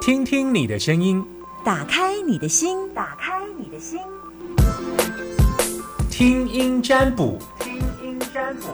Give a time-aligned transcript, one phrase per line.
[0.00, 1.24] 听听你的声音，
[1.64, 3.98] 打开你的心，打开你的心，
[6.10, 7.38] 听音占卜。
[7.58, 8.68] 听音占卜。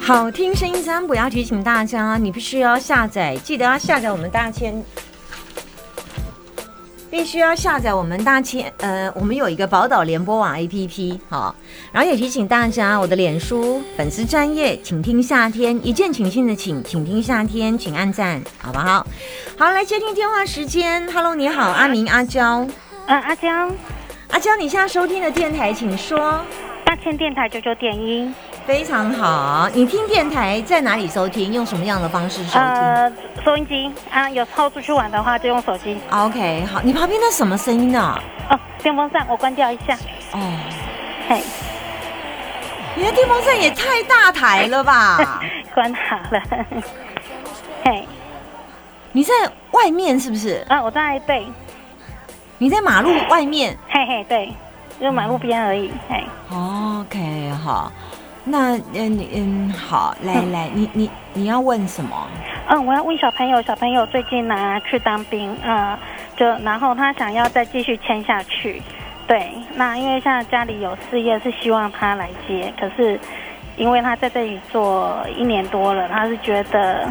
[0.00, 4.84] 好听声音占卜要提醒大家，你必须要下载，记得要下载我们大千。
[7.12, 11.54] 必须要下载我们大千，呃，我们有一个宝岛联播网 APP，好，
[11.92, 19.06] 然后也提醒大家，我的脸书粉丝专业，请听夏天一见倾心的请，请听夏天，请按赞，好不好？
[19.58, 22.66] 好，来接听电话时间，Hello，你好，阿明阿娇，
[23.06, 23.70] 嗯，阿娇，
[24.30, 26.40] 阿娇，你现在收听的电台，请说，
[26.86, 28.32] 大千电台九九点一，
[28.66, 31.52] 非常好，你听电台在哪里收听？
[31.52, 32.60] 用什么样的方式收听？
[32.60, 33.12] 呃，
[33.44, 35.98] 收音机啊，有时候出去玩的话就用手机。
[36.10, 38.18] OK，好，你旁边那什么声音呢？
[38.50, 39.94] 哦，电风扇我关掉一下，
[40.32, 40.40] 哦，
[41.28, 41.42] 嘿，
[42.94, 45.42] 你的电风扇也太大台了吧？
[45.74, 46.42] 关好了，
[47.84, 48.06] 嘿，
[49.10, 49.32] 你在
[49.72, 50.64] 外面是不是？
[50.68, 51.46] 啊，我在对，
[52.58, 54.52] 你在马路外面嘿嘿对，
[55.00, 57.90] 就马路边而已，嘿，？OK，好。
[58.44, 62.28] 那嗯你嗯好，来来，你你你要问什么？
[62.68, 65.96] 嗯，我要问小朋友，小朋友最近呢、去当兵，呃，
[66.36, 68.82] 就然后他想要再继续签下去，
[69.26, 73.18] 对，那因为现在家里有事业，是希望他来接，可是
[73.76, 77.08] 因为他在这里做一年多了，他是觉得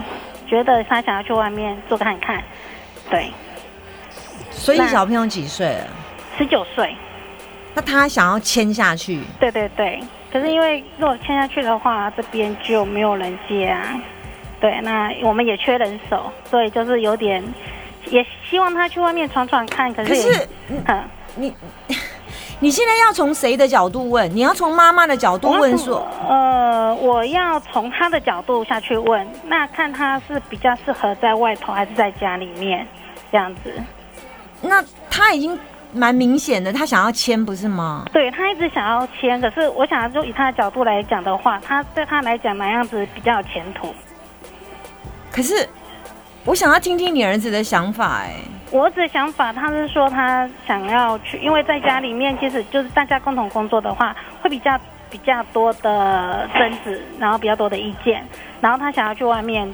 [0.48, 2.44] 觉得他想要去外面做看看，
[3.10, 3.32] 对，
[4.52, 5.88] 所以小朋友几岁了？
[6.38, 6.96] 十九岁，
[7.74, 14.00] 那他想要签下去，对对对，可是因为如果签下去的话，这边就没有人接啊，
[14.60, 17.44] 对，那我们也缺人手，所以就是有点，
[18.10, 20.48] 也希望他去外面闯闯看，可是可是
[20.88, 21.04] 嗯，
[21.36, 21.54] 你
[22.60, 24.30] 你现在要从谁的角度问？
[24.36, 32.88] 你要从妈妈的角度问说，呃，我要从他的角度下去问，那看他是比较适合在外头还是在家里面
[33.32, 33.74] 这样子。
[34.62, 35.60] 那他已经
[35.94, 38.06] 蛮明显的，他想要签不是吗？
[38.14, 43.94] 对他一直想要签，可是我想就以他的角度来讲的话，他对他来讲哪样子比较有前途？
[45.32, 45.68] 可是
[46.46, 48.36] 我想要听听你儿子的想法，哎，
[48.72, 54.80] 我儿子的想法，他是说他想要去，因为在家里面，其实就是大家共同工作的话，会比较
[55.10, 58.26] 比较多的争执，然后比较多的意见，
[58.60, 59.72] 然后他想要去外面，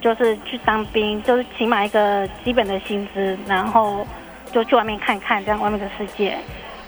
[0.00, 4.06] 就是去当兵，就是起码一个基本的薪资，然后
[4.52, 6.36] 就去外面看看这样外面的世界。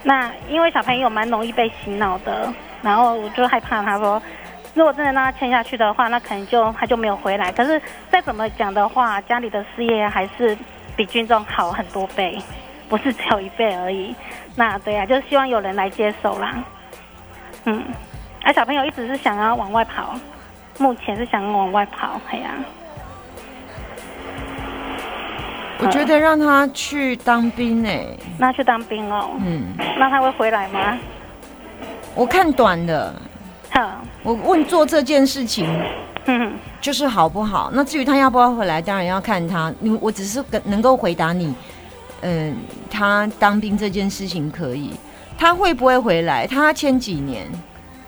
[0.03, 2.51] 那因为小朋友蛮容易被洗脑的，
[2.81, 4.21] 然后我就害怕他说，
[4.73, 7.51] 如果真的让他签下去的话，那可能就他就没有回来。
[7.51, 7.81] 可是
[8.11, 10.57] 再怎么讲的话，家里的事业还是
[10.95, 12.37] 比军中好很多倍，
[12.89, 14.13] 不是只有一倍而已。
[14.55, 16.53] 那对啊，就是希望有人来接手啦。
[17.65, 17.81] 嗯，
[18.43, 20.13] 啊，小朋友一直是想要往外跑，
[20.79, 22.49] 目前是想往外跑，哎呀、
[25.79, 28.07] 我觉得让他去当兵，哎，
[28.37, 29.31] 那去当兵哦。
[29.43, 30.97] 嗯，那他会回来吗？
[32.15, 33.13] 我看短的，
[33.71, 35.67] 好，我问做这件事情
[36.79, 37.69] 就是好不好？
[37.73, 39.73] 那至于他要不要回来，当然要看他。
[39.79, 41.53] 你我只是跟能够回答你，
[42.21, 42.55] 嗯，
[42.89, 44.91] 他当兵这件事情可以，
[45.37, 46.47] 他会不会回来？
[46.47, 47.47] 他签几年？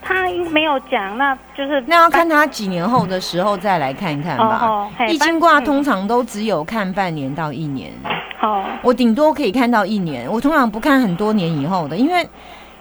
[0.07, 4.59] 他没有讲，那就是那要看他几年后的时候再来看看吧。
[4.61, 7.91] 哦哦嘿易经卦通常都只有看半年到一年，
[8.37, 12.29] 好，我顶多可以看到一年，我通常不看很多年以后的，因为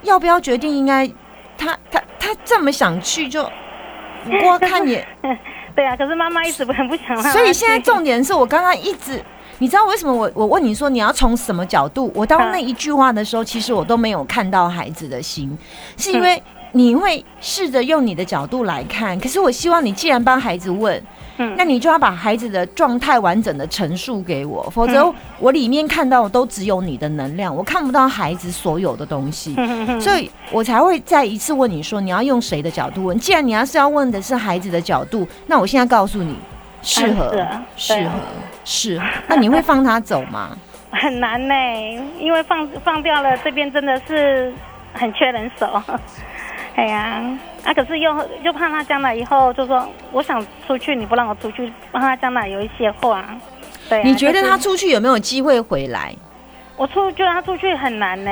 [0.02, 1.08] 要不要决定应该
[1.56, 3.42] 他他他这么想去就，
[4.24, 5.06] 不过看也。
[5.74, 9.20] 对啊，可是妈妈一直很不想所以现在重点是我刚刚一直，
[9.58, 12.12] 你知道为什么我我问你说你要从什么角度？
[12.14, 15.58] 我到那一句话的时候，其实我都没有看到孩子的心，
[15.96, 16.40] 是因为
[16.74, 19.18] 你会试着用你的角度来看。
[19.20, 21.00] 可是我希望你既然帮孩子问，
[21.38, 29.54] 嗯那你就要把孩子的状态完整的陈述给我，否则我里面看到的都只有你的能量，我看不到孩子所有的东西。
[30.00, 33.18] 所以我才会再一次问你说，你要用谁的角度问？
[33.18, 36.36] 既然你要是要问的是孩子的角度，那我现在告诉你，
[36.82, 37.30] 适合
[37.76, 38.10] 适合
[38.64, 39.06] 适合。
[39.28, 40.56] 那你会放他走吗？
[40.90, 41.54] 很难呢，
[42.20, 44.52] 因为放放掉了，这边真的是
[44.92, 45.82] 很缺人手。
[46.76, 47.22] 哎呀，
[47.64, 48.12] 啊，可是又
[48.42, 53.24] 又怕他将来以后就说我想出去，你不让我出去，怕他将来有一些话。
[53.88, 56.14] 对、啊，你觉得他出去有没有机会回来？
[56.76, 58.30] 我出觉得他出去很难呢，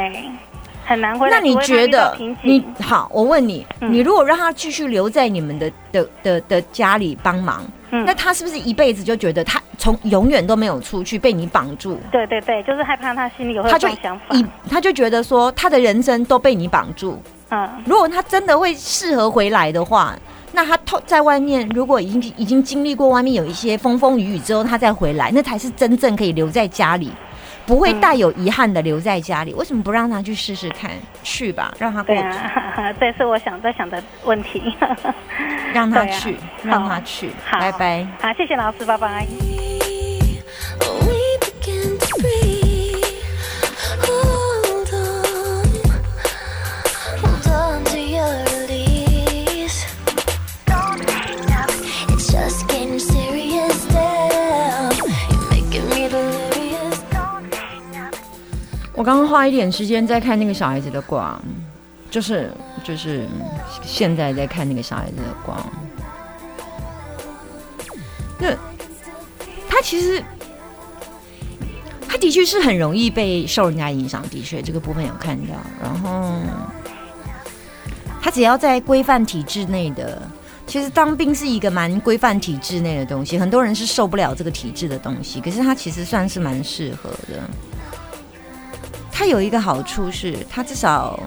[0.84, 1.36] 很难回来。
[1.36, 3.08] 那你觉得你好？
[3.12, 7.62] 我问你，嗯你如果让他继续留在你们的的的的家里帮忙，
[7.92, 11.98] 嗯那他是不是一辈子就觉得他从永远都没有出去被你绑住？
[12.10, 14.34] 对对对，就是害怕他心里有他就想法。
[14.34, 17.18] 一他就觉得说他的人生都被你绑住。
[17.50, 20.16] 嗯，如果他真的会适合回来的话，
[20.52, 27.10] 那他透在外面，如果已经已经经历过外面有一些风风雨雨之后，他再回来，那才是真正可以留在家里，
[27.66, 29.54] 不会带有遗憾的留在家里。
[29.54, 30.90] 为什么不让他去试试看？
[31.22, 32.28] 去吧，让他过对去，
[32.80, 34.74] 啊，这是我想在想的问题。
[35.72, 37.30] 让他 去，让他去。
[37.44, 38.06] 好，拜拜。
[38.20, 39.26] 好，谢谢老师，拜拜。
[59.02, 61.36] 我刚刚花一点时间在看那个小孩子的卦，
[62.08, 62.52] 就是
[62.84, 63.26] 就是
[63.84, 65.56] 现在在看那个小孩子的卦。
[68.38, 68.54] 那
[69.68, 70.22] 他其实
[72.06, 75.54] 他的确是很容易被受人家影响，的确这个部分有看到。
[75.82, 76.38] 然后
[78.20, 80.22] 他只要在规范体制内的，
[80.64, 87.42] 其实当兵是一个蛮规范体制内的东西，很多人是受不了这个体制的东西，可是他其实算是蛮适合的。
[89.12, 91.20] 他有一个好处是，他至少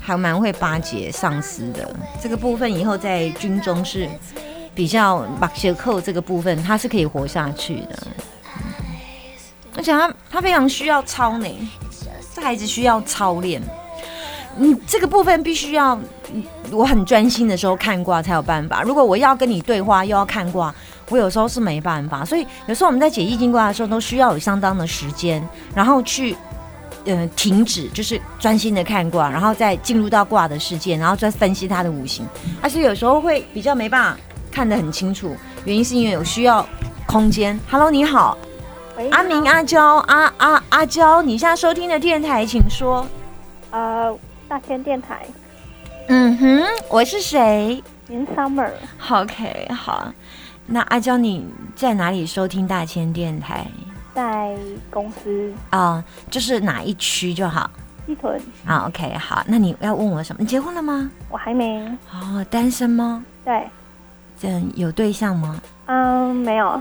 [0.00, 1.88] 还蛮会巴结上司的。
[2.20, 4.08] 这个部分以后在军中是
[4.74, 7.98] 比较马歇扣这个部分，他是可以活下去的。
[9.76, 11.46] 而且他他非常需要操呢，
[12.34, 13.62] 这孩子需要操练。
[14.56, 15.98] 你这个部分必须要，
[16.72, 18.82] 我很专心的时候看卦才有办法。
[18.82, 20.74] 如果我要跟你对话又要看卦，
[21.08, 22.24] 我有时候是没办法。
[22.24, 25.42] 所以有时候我们在解易经卦的时候，都需要有相当的时间，
[25.72, 26.36] 然后去
[27.04, 32.26] 呃停止，就是专心的看卦，然后再进入到卦的世界，然后再分析它的五行。
[32.60, 34.20] 而且有时候会比较没办法
[34.50, 36.66] 看得很清楚，原因是因为有需要
[37.06, 37.58] 空间。
[37.70, 38.36] Hello，你好，
[38.96, 43.06] 喂，阿明、阿娇、阿阿阿娇，你现在收听的电台，请说。
[43.70, 44.16] 呃，
[44.48, 45.24] 大千电台，
[46.08, 50.12] 嗯哼，我是谁您 Summer，？OK，好。
[50.66, 53.66] 那阿娇，你在哪里收听大千电台？
[54.14, 54.56] 在
[54.90, 57.70] 公司啊、就是哪一区就好。
[58.06, 59.44] 西屯，啊，OK，好。
[59.46, 60.40] 那你要问我什么？
[60.40, 61.10] 你结婚了吗？
[61.28, 61.80] 我还没，
[62.12, 63.24] 哦，单身吗？
[63.44, 63.68] 对，
[64.42, 65.60] 嗯，有对象吗？
[65.86, 66.80] 嗯，没有，哦，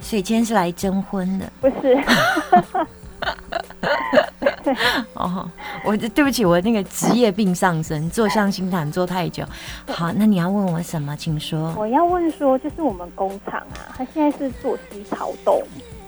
[0.00, 1.50] 所以今天是来征婚的。
[1.60, 1.98] 不是，
[5.14, 5.48] 哦，
[5.84, 9.44] 我对不起，我那个职业病上升，坐相亲谈坐太久。
[9.88, 11.16] 好，那你要问我什么？
[11.16, 11.74] 请说。
[11.76, 15.62] 我要问说，就是我们工厂啊，它现在是做西潮豆，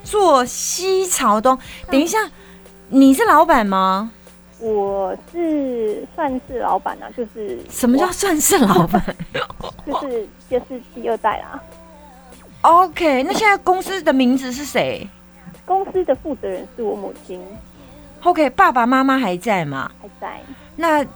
[0.09, 1.59] 做西朝东。
[1.91, 2.19] 等一下，
[2.89, 4.11] 你是老板吗？
[4.61, 9.01] 我是算是老板啊，就是什么叫算是老板
[9.87, 11.63] 就是就是第二代啦。
[12.63, 15.07] ？OK，那现在公司的名字是谁
[15.65, 17.41] 公司的负责人是我母亲
[18.25, 19.91] ，？OK，爸爸妈妈还在吗？
[20.03, 20.41] 还在，
[20.75, 21.07] 那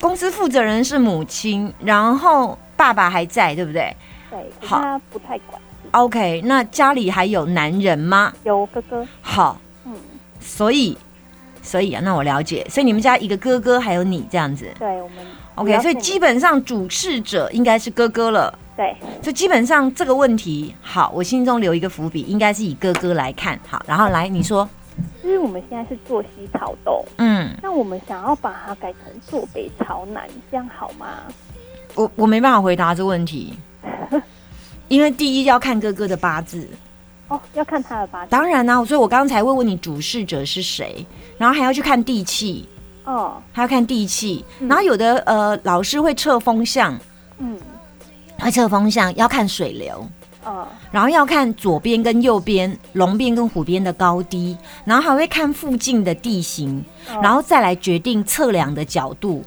[0.00, 3.94] 公司负责人是母亲，然后爸爸还在，对不对
[4.30, 8.32] 对，他不太管事，？OK，那家里还有男人吗？
[8.44, 9.94] 有哥哥，好，嗯，
[10.40, 10.96] 所以，
[11.62, 14.66] 所以啊，那我了解，所以你们家一个哥哥还有你这样子。
[14.78, 15.18] 对我们
[15.56, 18.56] ，OK，所以基本上主事者应该是哥哥了。
[18.76, 24.68] 对，所以基本上这个问题，好，我心中留一个伏笔，应该是以哥哥来看，好，然后来你说，
[25.20, 31.06] 就是我们现在是做西朝东，嗯，那我们想要把它改成坐北朝南，这样好吗？
[31.96, 33.52] 我我没办法回答这个问题，
[34.88, 36.66] 因为第一要看哥哥的八字，
[37.28, 38.30] 哦，要看他的八字。
[38.30, 42.66] 当然啦、所以我刚才会问你主事者是谁，然后还要去看地气，
[43.04, 44.68] 哦，还要看地气，嗯。
[44.68, 46.98] 然后有的呃老师会测风向，
[47.38, 47.58] 嗯，
[48.38, 50.08] 会测风向要看水流，
[50.44, 57.20] 哦，然后要看左边跟右边龙边跟虎边的高低，然后还会看附近的地形，哦。
[57.22, 59.44] 然后再来决定测量的角度。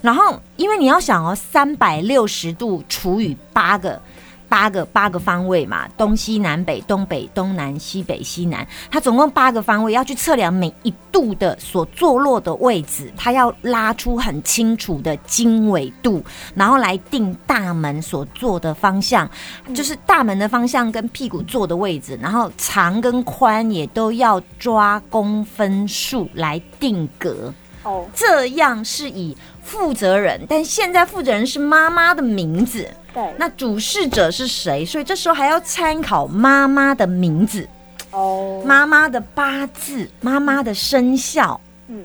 [0.00, 4.00] 然后，因为你要想哦，三百六十度除以八个。
[4.48, 16.24] 八个八个方位嘛，东西南北、东北、东南、西北、西南，它总共八个方位，要去测量每一度的所坐落的位置，它要拉出很清楚的经纬度，
[16.54, 19.28] 然后来定大门所坐的方向，
[19.74, 27.52] 就是大门的方向跟屁股坐的位置，然后长跟宽也都要抓公分数来定格。
[27.82, 34.84] 哦，这样是以负责人，但现在负责人是妈妈的名字，对，那主事者是谁？
[34.84, 37.68] 所以这时候还要参考妈妈的名字、
[38.10, 42.04] 哦，妈妈的八字、妈妈的生肖，嗯，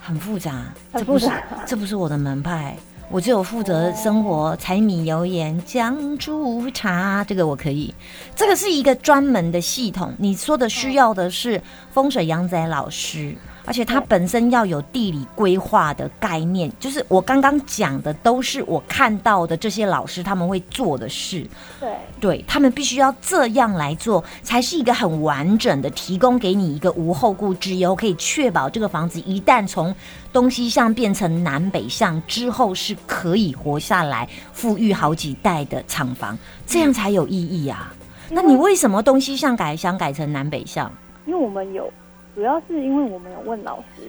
[0.00, 1.42] 很复杂，很这不是复杂。
[1.66, 2.76] 这不是我的门派。
[3.08, 7.94] 我只有负责生活柴米油盐酱醋茶，这个我可以。
[8.34, 11.62] 这个是一个专门的系统，你说的需要的是
[11.92, 13.32] 风水阳宅老师，
[13.66, 21.46] 而且它本身要有地理规划的概念，就是我刚刚讲的都是我看到的这些老师他们会做的事。
[21.78, 29.94] 对，对他们必须要这样来做，才是一个很完整的提供给你一个无后顾之忧，可以确保这个房子一旦从
[30.32, 37.92] 东西向变成南北向之后，是可以活下来、富裕好几代的厂房，这样才有意义啊。
[38.30, 40.90] 那你为什么东西向改想改成南北向？
[41.26, 41.92] 因为我们有，
[42.36, 44.02] 主要是因为我们有问老师，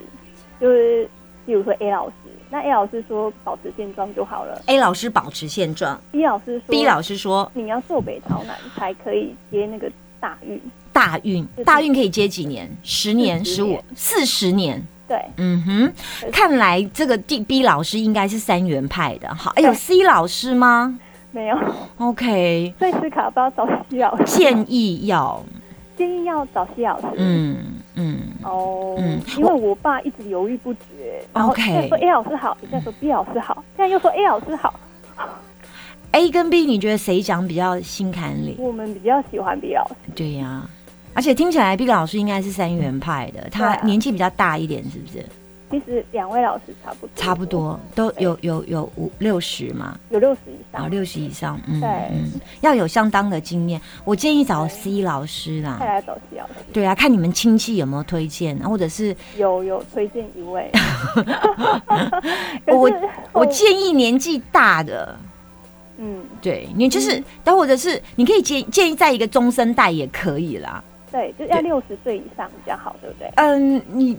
[0.59, 1.09] 就是
[1.45, 2.13] 比如说 A 老师，
[2.49, 4.61] 那 A 老师说保持现状就好了。
[4.65, 12.69] A 老师保持现状，B 老师说，B 老师说你要坐北朝南才可以接那个大运，大运，大运可以接几年？
[12.83, 14.85] 十年、十五、四十年。
[15.07, 19.33] 对，嗯哼，看来这个 D B 老师应该是三元派的。
[19.33, 20.99] 好，哎，有 C 老师吗？
[21.31, 21.57] 没有
[21.97, 25.41] ，？OK，所以斯卡不要找 C 老师，建议要，
[25.95, 27.07] 建议要找 C 老师。
[27.15, 34.79] 嗯嗯，哦，嗯因为我爸一直犹豫不决，然后 OK 现在说 A 老师好，现在说 B 老师好，现在又说 A 老师好
[36.11, 38.55] ，A 跟 B，你觉得谁讲比较心坎里？
[38.59, 39.95] 我们比较喜欢 B 老师。
[40.15, 40.69] 对呀、
[41.13, 45.25] 而且听起来 B 老师应该是三元派的，他年纪比较大一点，是不是？
[45.69, 50.89] 其实两位老师差不多，差不多都有有有五六十嘛，有六十以啊，上。
[50.89, 51.89] 六十以上，嗯对。
[52.11, 52.31] 嗯，
[52.61, 53.79] 要有相当的经验。
[54.05, 55.77] 我建议找 C 老师啦。
[55.79, 60.71] 再，来找 C 老师，对啊，看你们亲戚有没有推荐，或者是有有推荐一位。
[62.67, 62.89] 我
[63.33, 65.17] 我建议年纪大的，
[65.97, 70.83] 嗯，对你就是，但或者是你可以建建议在一个中生代也可以啦。
[71.11, 73.31] 对，就要六十岁以上比较好，对不对？
[73.35, 74.17] 嗯，你，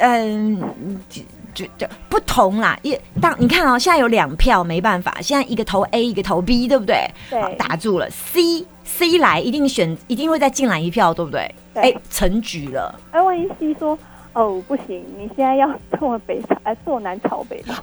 [0.00, 0.60] 嗯，
[1.08, 1.22] 就
[1.54, 2.78] 就就不同啦。
[2.82, 7.08] 一当你看哦，现在有两票，没办法，现在一个投 A，一个投 B，对不对？
[7.30, 8.08] 对好，打住了。
[8.10, 11.54] C C 来一定选，一定会再进来一票，对不对？
[11.74, 12.94] 对哎，成局了。
[13.10, 13.98] 哎，万一 C 说
[14.32, 17.74] 哦不行，你现在要坐北朝， 哎坐南朝北朝，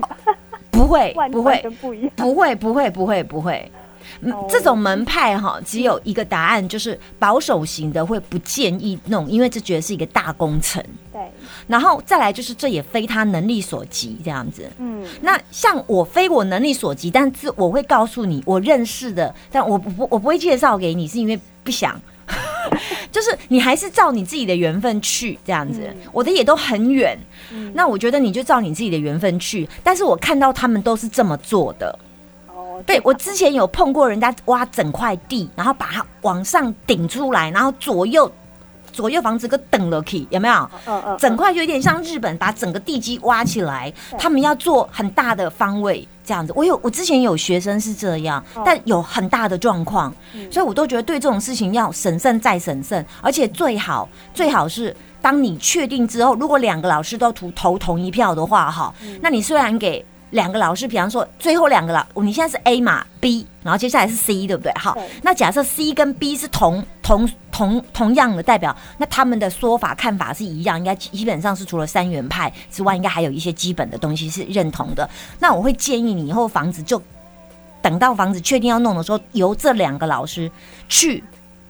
[0.72, 2.12] 不会， 不会，不一样。
[2.15, 3.72] 不会，不会，不会，不会。
[4.50, 10.84] 这种门派哈，只有一个答案，就是保守型的会不建议弄，因为这觉得是一个大工程。
[11.12, 11.22] 对，
[11.67, 14.70] 然后再来就是这也非他能力所及，这样子。
[14.79, 22.00] 嗯，那像我非我能力所及，但是我会告诉你我认识的，但我不不我不会介绍给你，是因为不想。
[23.12, 27.20] 就是你还是照你自己的缘分去这样子，嗯我的也都很远，
[27.51, 29.67] 嗯那我觉得你就照你自己的缘分去。
[29.84, 32.00] 但是我看到他们都是这么做的，哦，
[32.86, 38.32] 对我之前有碰过人家挖整块地，然后把它往上顶出来，然后左右
[38.92, 40.70] 左右房子个等了去，有没有？
[40.86, 46.54] 嗯嗯，整块就有点像日本把整个地基挖起来，他们要做很大的方位这样子。
[46.56, 60.06] 我有我之前有学生是这样，哦但有很大的状况，嗯所以我都觉得对这种事情要审慎再审慎，而且最好最好是当你确定之后，如果两个老师都投投同一票的话，哈，嗯那你虽然给。
[60.34, 64.74] 两个老师，比方说最后两个老，你现在是 A 嘛 B，然后接下来是 C，对不对？
[64.74, 75.08] 好，那假设 C 跟 B 是同同同同样的代表，那他们的说法看法是一样，应该基本上是除了三元派之外，应该还有一些基本的东西是认同的。
[75.40, 77.00] 那我会建议你以后房子就
[77.80, 80.52] 等到房子确定要弄的时候，由这两个老师
[80.90, 81.24] 去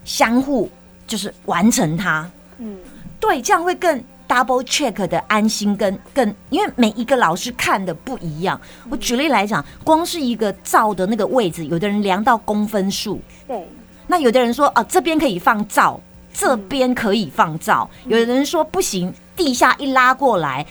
[0.05, 0.71] 相互
[1.05, 2.29] 就是完成它。
[2.59, 2.77] 嗯，
[3.19, 4.01] 对，这样会更
[4.33, 8.59] double check 的安心跟更，因为每一个老师看的不一样。
[8.89, 13.63] 我举例来讲，光是一个灶的那个位置，有的人量到公分数，对，
[14.07, 16.01] 那有的人说啊，这边可以放灶，
[16.33, 20.65] 这边可以放灶，有的人说不行，地下一拉过来，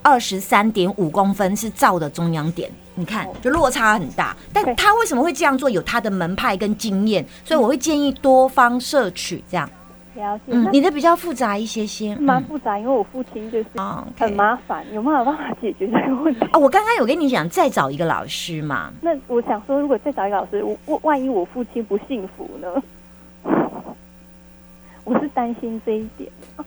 [0.00, 2.70] 二十三点五公分是灶的中央点。
[2.94, 5.68] 你看哦，就落差很大，但他为什么会这样做？
[5.68, 9.68] 有他的门派跟经验，所以我会建议多方摄取这样。
[10.18, 10.44] 了解。
[10.48, 13.66] 嗯，你的比较复杂一些些，嗯蛮复杂，因为我父亲就是
[14.18, 16.44] 很麻烦，有没有办法解决这个问题？
[16.52, 18.92] 啊，我刚刚有跟你讲，再找一个老师嘛。
[19.00, 22.68] 那我想说，如果再找一个老师，我我万一我父亲不幸福呢？
[25.04, 26.64] 我是担心这一点，啊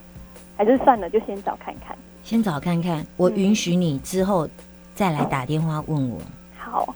[0.58, 1.96] 还是算了，就先找看看。
[2.24, 4.48] 先找看看，我嗯允许你之后
[4.96, 6.20] 再来打电话问我，
[6.58, 6.96] 好，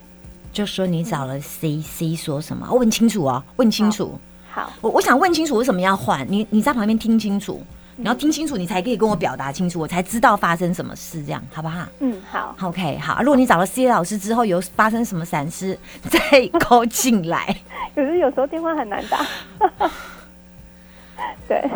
[0.51, 4.17] 就说你找了 C C 说什么，问清楚哦，问清楚。
[4.55, 7.59] 好，我我想问清楚为什么要换，你你在旁边听清楚，
[7.97, 13.21] 嗯你要听清楚，你才可以跟我表达清楚，我才知道发生什么事，这样好不好嗯，好，？OK，好。
[13.21, 15.77] 如果你找了 C 老师之后有发生什么闪失，
[16.09, 17.53] 再勾进来。
[17.93, 19.25] 可是有时候电话很难打。
[21.49, 21.69] 对，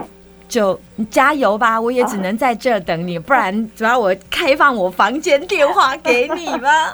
[0.49, 0.77] 就
[1.09, 6.91] 加油吧，我也只能在这儿等你，不然主要我开放我房间电话给你吗？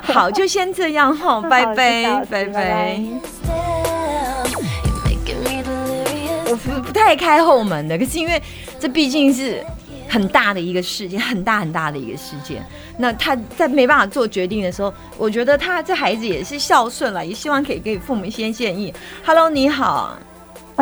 [0.04, 3.00] 好，就先这样 哈，拜拜拜拜.
[6.48, 8.40] 我不不太开后门的，可是因为
[8.78, 9.64] 这毕竟是
[10.08, 12.62] 很大的一个事件，很大很大的一个事件。
[12.98, 18.92] 那他在没办法做决定的时候，我觉得他这孩子也是孝顺了，也希望可以给父母一些建议。
[19.24, 20.14] Hello，你好，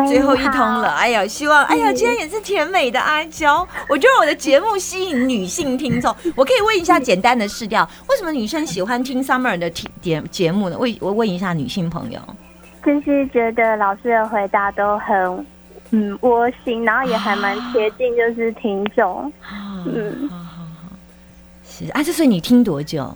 [0.07, 3.67] 最后一通了，哎呀，希望，哎呀，今天也是甜美的阿娇。
[3.89, 10.77] 我觉得我的节目吸引女性听众，我可以问一下简单的试调，为什么女生喜欢听 Summer 的节节节目呢？
[10.77, 12.19] 问我问一下女性朋友。
[12.83, 15.45] 就是觉得老师的回答都很
[15.91, 19.31] 嗯窝心，然后也还蛮贴近就是听众。
[19.85, 20.89] 嗯，好好好，
[21.63, 23.13] 是啊，这所以你听多久？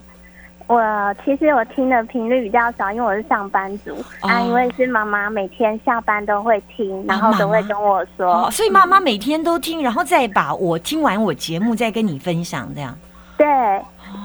[0.68, 12.98] 我其实我听的频率比较少，因为我是上班族、啊，因为是妈妈每天下班都会听，然后都会跟我说，哦，所以妈妈每天都听，然后再把我听完我节目再跟你分享，这样。
[13.38, 13.46] 对，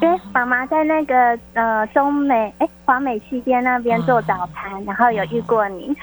[0.00, 5.94] 因为妈妈在那个呃中美哎华美西街那边做早餐，然后有遇过你，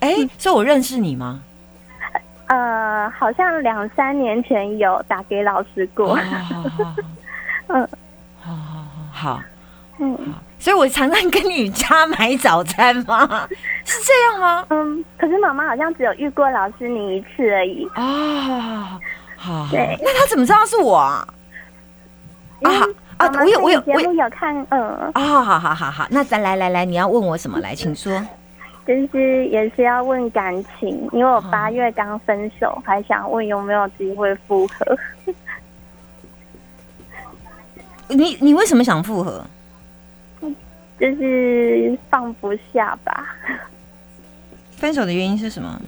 [0.00, 1.42] 哎， 所以我认识你吗？
[2.46, 6.18] 呃，好像两三年前有打给老师过，
[7.68, 7.88] 嗯，好
[9.20, 9.42] 好好好，
[9.98, 10.18] 嗯
[10.58, 13.48] 所以我常常跟你家买早餐吗？
[13.84, 14.66] 是这样吗？
[14.70, 17.88] 嗯，可是妈妈好像只有遇过老师你一次而已。
[17.94, 19.00] 啊，
[19.36, 21.26] 好，那他怎么知道是我啊？
[22.62, 22.70] 啊
[23.16, 27.58] 啊，我有我有我有有看，嗯，啊，好好好好，那咱来来来，你要问我什么？
[27.60, 28.12] 来，请说。
[28.86, 34.98] 就是也是要问感情，因为我八月刚分手，还想问有没有机会复合。
[38.10, 39.44] 你你为什么想复合？
[40.98, 43.34] 就是放不下吧。
[44.76, 45.80] 分手的原因是什么？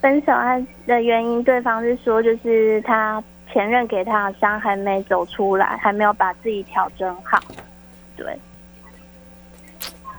[0.00, 7.40] 分手他的原因，对方是说就是他前任给他的伤还没走出来，还没有把自己调整好。
[8.16, 8.36] 对，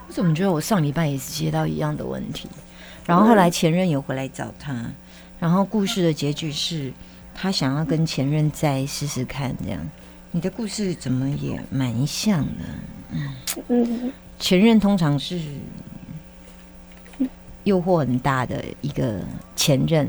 [0.06, 2.48] 我怎么觉得我上礼拜也是接到一样的问题，
[3.04, 4.74] 然后后来前任有回来找他，
[5.38, 6.90] 然后故事的结局是
[7.34, 9.80] 他想要跟前任再试试看，这样。
[10.34, 13.62] 你的故事怎么也蛮像的？
[13.68, 15.38] 嗯，前任通常是
[17.62, 19.20] 诱惑很大的一个
[19.54, 20.08] 前任。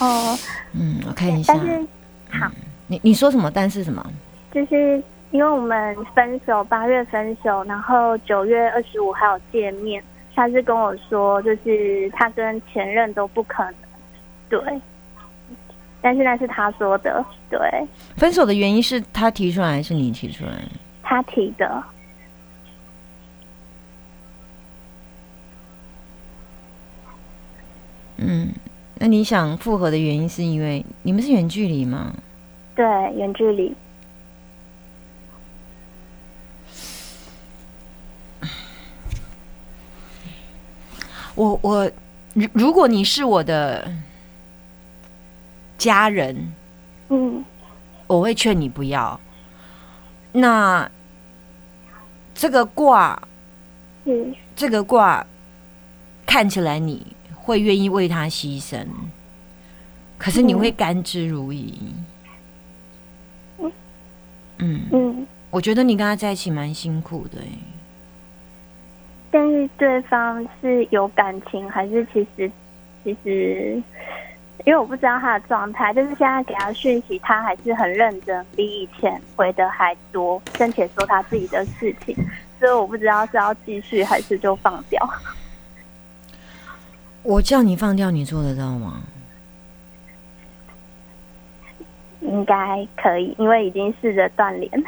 [0.00, 0.36] 哦，
[0.72, 1.86] 嗯，我看一下但，是
[2.28, 2.50] 好，
[2.88, 3.48] 你你说什么？
[3.48, 4.04] 但是什么？
[4.52, 10.02] 就是因为我们分手八月分手，然后九月二十五还有见面，
[10.34, 13.74] 他是跟我说，就是他跟前任都不可能，
[14.48, 14.60] 对。
[16.04, 17.58] 但是那是他说的，对
[18.14, 20.52] 分手的原因是他提出来还是你提出来？
[21.02, 21.82] 他提的，
[28.18, 28.52] 嗯，
[28.96, 32.12] 那你想复合的原因是因为你们是远距离吗？
[32.76, 33.74] 对，远距离。
[41.34, 41.90] 我我，
[42.34, 43.90] 如如果你是我的
[45.78, 46.52] 家人，
[47.08, 47.44] 嗯。
[48.06, 49.18] 我会劝你不要。
[50.32, 50.90] 那
[52.34, 53.20] 这个卦，
[54.04, 54.34] 嗯。
[54.54, 55.26] 这个卦
[56.26, 58.86] 看起来你会愿意为他牺牲，
[60.16, 61.74] 可是你会甘之如饴。
[64.58, 67.48] 嗯，嗯，我觉得你跟他在一起蛮辛苦的、欸，
[69.30, 72.50] 但是对方是有感情，还是其实
[73.02, 73.82] 其实，
[74.64, 82.16] 因为我不知道他的状态，就是现在给他讯息，他还是很认真，比以前回的还多，并且说他自己的事情，
[82.58, 85.06] 所以我不知道是要继续还是就放掉。
[87.22, 89.02] 我叫你放掉，你做得到吗？
[92.22, 94.84] 应该可以，因为已经试着断联。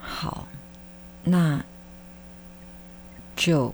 [0.00, 0.48] 好，
[1.22, 1.64] 那
[3.36, 3.72] 就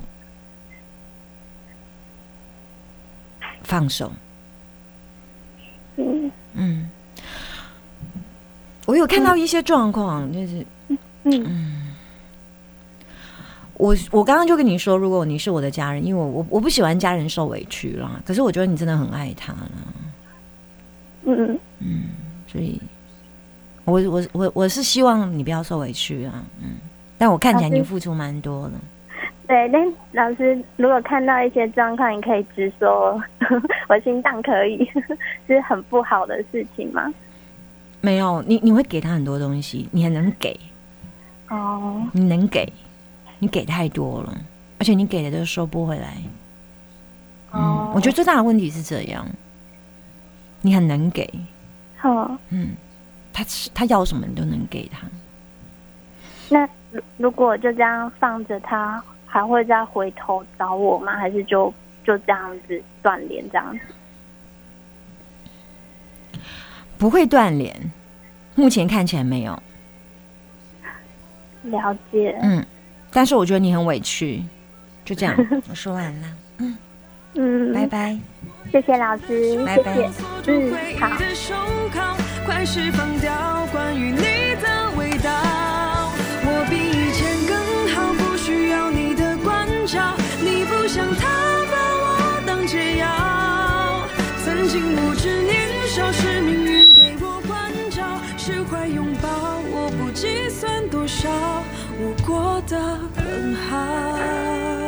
[3.62, 4.12] 放手。
[5.96, 6.30] 嗯。
[6.54, 6.90] 嗯，
[8.86, 10.66] 我有看到一些状况，就是
[11.24, 11.78] 嗯。
[13.74, 19.70] 我我刚刚就跟你说，如果你是我的家人，因为我我我不喜欢家人受委屈啦，可是我觉得你真的很爱他了，
[21.24, 21.58] 嗯。
[22.46, 22.80] 所以
[23.84, 26.76] 我我我我是希望你不要受委屈啊，嗯，
[27.18, 28.74] 但我看起来你付出蛮多的。
[29.52, 29.78] 对，那
[30.12, 33.22] 老师如果看到一些状况，你可以直说，
[33.86, 34.90] 我心脏可以，
[35.46, 37.12] 是很不好的事情吗？
[38.00, 40.58] 没有，你你会给他很多东西，你很能给，
[41.50, 42.66] 哦，你能给，
[43.40, 44.34] 你给太多了，
[44.78, 46.14] 而且你给的都收不回来。
[47.52, 49.22] 嗯，我觉得最大的问题是这样，
[50.62, 51.30] 你很能给，
[51.98, 52.70] 好，嗯，
[53.34, 55.06] 他他要什么你都能给他，
[56.48, 61.16] 那如如果就这样放着他，还会再回头找我吗？
[61.16, 61.72] 还是就
[62.04, 63.80] 就这样子断联这样子？
[66.98, 67.74] 不会断联，
[68.54, 69.58] 目前看起来没有，
[71.62, 72.62] 了解，嗯，
[73.10, 74.44] 但是我觉得你很委屈，
[75.02, 75.34] 就这样，
[75.70, 76.76] 我说完了，嗯
[77.34, 78.18] 嗯，拜，拜。
[78.70, 80.10] 谢谢老师，拜拜谢谢，
[80.52, 81.08] 嗯，好。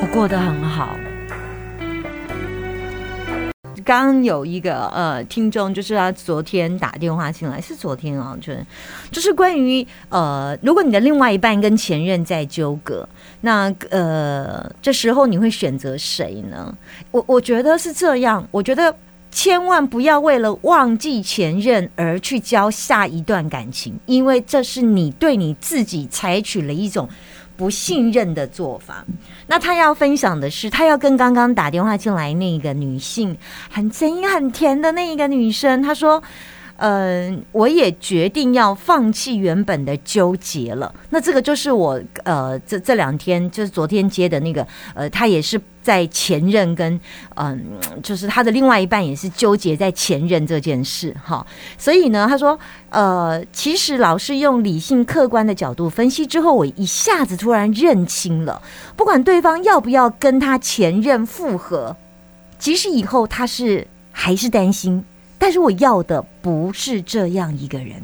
[0.00, 0.96] 我过得很好。
[3.84, 8.64] 刚有一个呃听众，就是他昨天打电话进来，是昨天啊，就是
[9.10, 13.06] 就是关于呃，如果你的另外一半跟前任在纠葛，
[13.42, 16.74] 那呃这时候你会选择谁呢？
[17.10, 18.96] 我我觉得是这样，我觉得
[19.30, 27.06] 千万不要为了忘记前任而去交下一段感情，因为这是你对你自己采取了一种
[27.56, 29.04] 不信任的做法。
[29.46, 33.36] 那他要分享的是，他要跟刚刚打电话进来那个女性
[33.70, 36.22] 很真音很甜的那一个女生，他说。
[36.76, 40.92] 嗯，我也决定要放弃原本的纠结了。
[41.10, 47.00] 那这个就是我呃，这这两天就是昨天接的那个呃，他也是在前任跟
[47.36, 51.46] 嗯、就是他的另外一半也是纠结在前任这件事哈。
[51.78, 52.58] 所以呢，他说
[52.90, 58.60] 呃，其实老是用理性客观的角度分析之后，我一下子突然认清了，
[58.96, 61.96] 不管对方要不要跟他前任复合，
[62.58, 65.04] 即使以后他是还是担心。
[65.44, 68.02] 但是我要的不是这样一个人，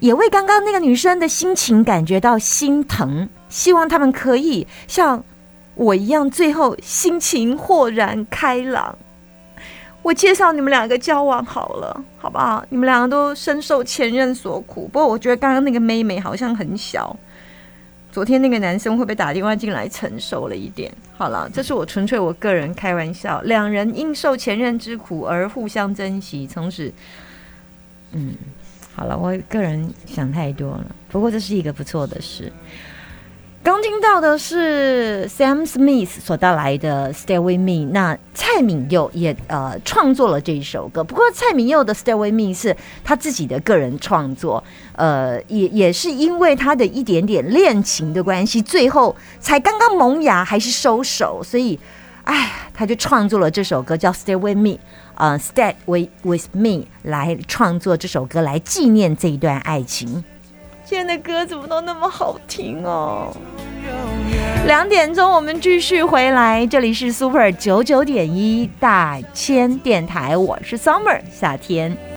[0.00, 5.24] 也为刚刚那个女生的心情感觉到心疼，希望他们可以像
[5.74, 8.98] 我一样，最后心情豁然开朗。
[10.02, 12.62] 我介绍你们两个交往好了，好不好？
[12.68, 14.86] 你们两个都深受前任所苦。
[14.92, 17.16] 不过我觉得刚刚那个妹妹好像很小，
[18.12, 20.92] 昨天那个男生会不会打电话进来成熟了一点？
[21.16, 23.40] 好了，这是我纯粹我个人开玩笑。
[23.40, 26.92] 两人因受前任之苦而互相珍惜，从此，
[28.12, 28.34] 嗯，
[28.94, 30.84] 好了，我个人想太多了。
[31.08, 32.52] 不过这是一个不错的事。
[33.64, 41.04] 刚听到的是 Sam Smith 所带来的《Stay with Me》，那蔡敏佑也呃创作了这一首歌。
[41.04, 44.62] 不过蔡敏佑的《Stay with Me》是他自己的个人创作，
[44.96, 51.78] 呃，也也是因为他的一点点恋情的关系，最后才刚刚萌芽还是收手，所以，
[52.24, 54.70] 哎，他就创作了这首歌叫《Stay with Me》，
[55.14, 56.68] 呃，《Stay with with Me》
[57.04, 60.24] 来创作这首歌来纪念这一段爱情。
[60.92, 63.34] 今天的歌怎么都那么好听哦！
[64.66, 71.96] 两点钟我们继续回来，这里是 Super 九九点一大千电台，我是 Summer 夏天。